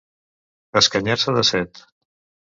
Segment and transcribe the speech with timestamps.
[0.79, 1.83] Escanyar-se de set.